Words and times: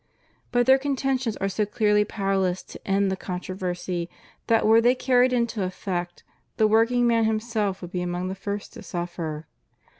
But 0.51 0.65
their 0.65 0.79
contentions 0.79 1.37
are 1.37 1.47
so 1.47 1.63
clearly 1.63 2.03
powerless 2.03 2.63
to 2.63 2.87
end 2.87 3.11
the 3.11 3.15
contro 3.15 3.55
versy 3.55 4.09
that 4.47 4.65
were 4.65 4.81
they 4.81 4.95
carried 4.95 5.31
into 5.31 5.61
effect 5.61 6.23
the 6.57 6.65
workingman 6.67 7.25
himself 7.25 7.83
would 7.83 7.91
be 7.91 8.01
among 8.01 8.27
the 8.27 8.33
first 8.33 8.73
to 8.73 8.81
suffer. 8.81 9.45